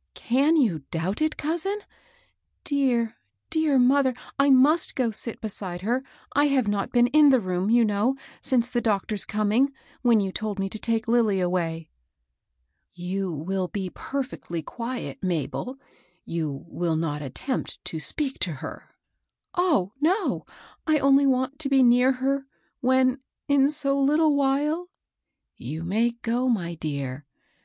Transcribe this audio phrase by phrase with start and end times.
[0.30, 1.80] "Can you doubt it, cousin?
[2.62, 3.16] Dear,
[3.50, 6.04] dear mother 1 I must go sit beside her.
[6.32, 10.30] I have not been in the room, you know, since the doctor's coming, when you
[10.30, 11.90] told me to take Lilly away."
[12.94, 13.08] 10 MABEL ROSS.
[13.10, 15.76] "You will be perfectly quiet, Mabel?
[16.24, 18.94] You will not attempt to speak to her?"
[19.56, 20.46] Oh, no
[20.86, 22.46] I I only want to be near her,
[22.78, 23.18] when,
[23.48, 27.26] in so little while *'—" You may go, my dear.